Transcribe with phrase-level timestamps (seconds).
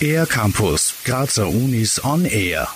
[0.00, 2.68] Air Campus, Grazer Unis on Air.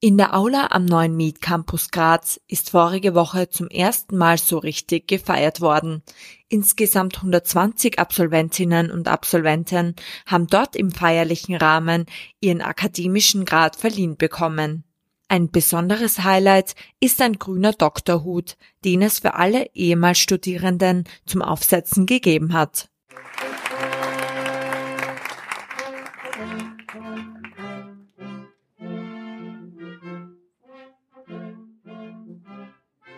[0.00, 4.58] In der Aula am neuen Meet Campus Graz ist vorige Woche zum ersten Mal so
[4.58, 6.02] richtig gefeiert worden.
[6.48, 9.96] Insgesamt 120 Absolventinnen und Absolventen
[10.26, 12.06] haben dort im feierlichen Rahmen
[12.40, 14.84] ihren akademischen Grad verliehen bekommen.
[15.26, 22.06] Ein besonderes Highlight ist ein grüner Doktorhut, den es für alle ehemals Studierenden zum Aufsetzen
[22.06, 22.88] gegeben hat.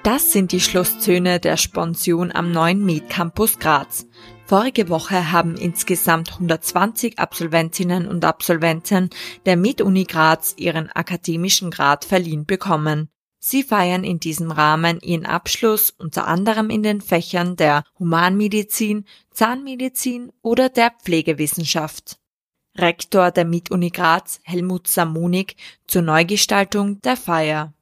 [0.02, 4.06] Das sind die Schlusszöne der Sponsion am neuen Med Campus Graz.
[4.46, 9.10] Vorige Woche haben insgesamt 120 Absolventinnen und Absolventen
[9.46, 13.08] der Med-Uni Graz ihren akademischen Grad verliehen bekommen.
[13.38, 20.32] Sie feiern in diesem Rahmen ihren Abschluss unter anderem in den Fächern der Humanmedizin, Zahnmedizin
[20.42, 22.20] oder der Pflegewissenschaft.
[22.78, 27.72] Rektor der Med-Uni Graz, Helmut Samunik, zur Neugestaltung der Feier.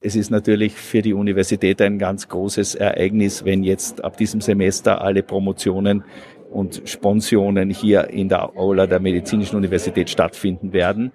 [0.00, 5.00] Es ist natürlich für die Universität ein ganz großes Ereignis, wenn jetzt ab diesem Semester
[5.00, 6.02] alle Promotionen
[6.50, 11.12] und Sponsionen hier in der Aula der Medizinischen Universität stattfinden werden.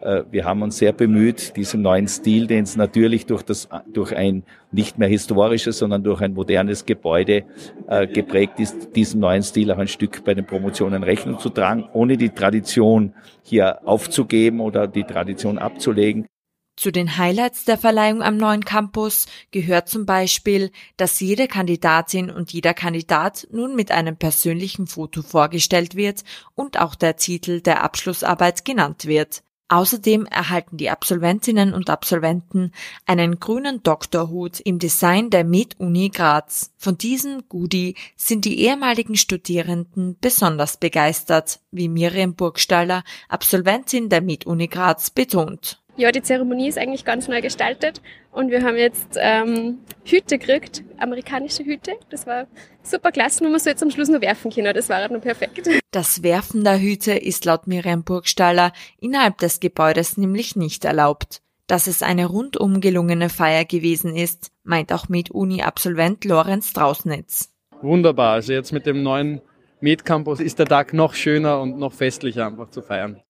[0.00, 4.14] Äh, wir haben uns sehr bemüht, diesem neuen Stil, den es natürlich durch, das, durch
[4.14, 7.44] ein nicht mehr historisches, sondern durch ein modernes Gebäude
[7.88, 11.88] äh, geprägt ist, diesem neuen Stil auch ein Stück bei den Promotionen Rechnung zu tragen,
[11.92, 16.26] ohne die Tradition hier aufzugeben oder die Tradition abzulegen.
[16.76, 22.52] Zu den Highlights der Verleihung am neuen Campus gehört zum Beispiel, dass jede Kandidatin und
[22.52, 26.22] jeder Kandidat nun mit einem persönlichen Foto vorgestellt wird
[26.54, 29.42] und auch der Titel der Abschlussarbeit genannt wird.
[29.70, 32.72] Außerdem erhalten die Absolventinnen und Absolventen
[33.04, 36.72] einen grünen Doktorhut im Design der Med-Uni Graz.
[36.78, 44.68] Von diesem Goodie sind die ehemaligen Studierenden besonders begeistert, wie Miriam Burgstaller, Absolventin der Med-Uni
[44.68, 45.82] Graz, betont.
[45.98, 48.00] Ja, die Zeremonie ist eigentlich ganz neu gestaltet
[48.30, 51.96] und wir haben jetzt ähm, Hüte gekriegt, amerikanische Hüte.
[52.08, 52.46] Das war
[52.84, 54.72] super klasse, nur man so jetzt am Schluss nur werfen können.
[54.72, 55.68] Das war halt nur perfekt.
[55.90, 61.42] Das Werfen der Hüte ist laut Miriam Burgstaller innerhalb des Gebäudes nämlich nicht erlaubt.
[61.66, 67.52] Dass es eine rundum gelungene Feier gewesen ist, meint auch Med-Uni-Absolvent Lorenz Drausnitz.
[67.82, 68.34] Wunderbar.
[68.34, 69.40] Also jetzt mit dem neuen
[69.80, 73.20] Med-Campus ist der Tag noch schöner und noch festlicher einfach zu feiern.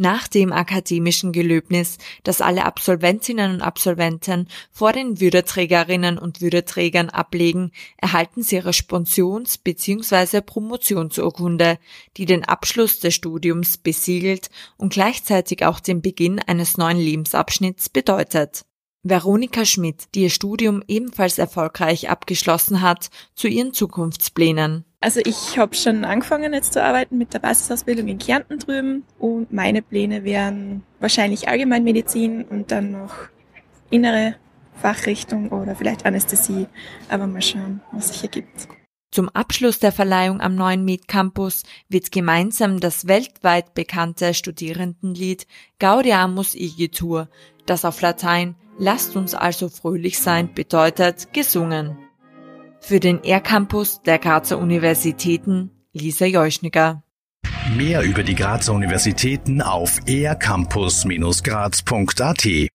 [0.00, 7.72] Nach dem akademischen Gelöbnis, das alle Absolventinnen und Absolventen vor den Würdeträgerinnen und Würdeträgern ablegen,
[7.96, 10.40] erhalten sie ihre Sponsions- bzw.
[10.40, 11.78] Promotionsurkunde,
[12.16, 18.67] die den Abschluss des Studiums besiegelt und gleichzeitig auch den Beginn eines neuen Lebensabschnitts bedeutet.
[19.08, 24.84] Veronika Schmidt, die ihr Studium ebenfalls erfolgreich abgeschlossen hat, zu ihren Zukunftsplänen.
[25.00, 29.52] Also ich habe schon angefangen jetzt zu arbeiten mit der Basisausbildung in Kärnten drüben und
[29.52, 33.14] meine Pläne wären wahrscheinlich Allgemeinmedizin und dann noch
[33.90, 34.34] innere
[34.74, 36.66] Fachrichtung oder vielleicht Anästhesie,
[37.08, 38.68] aber mal schauen, was sich ergibt.
[39.10, 45.46] Zum Abschluss der Verleihung am neuen Med Campus wird gemeinsam das weltweit bekannte Studierendenlied
[45.78, 47.28] Gaudiamus Igitur,
[47.66, 51.98] das auf Latein Lasst uns also fröhlich sein bedeutet gesungen.
[52.80, 57.02] Für den R-Campus der Grazer Universitäten Lisa Jeuschniger.
[57.76, 62.68] Mehr über die Grazer Universitäten auf ercampus-graz.at